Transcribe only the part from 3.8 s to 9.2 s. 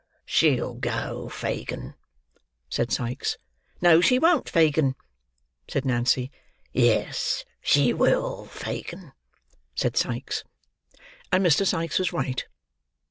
"No, she won't, Fagin," said Nancy. "Yes, she will, Fagin,"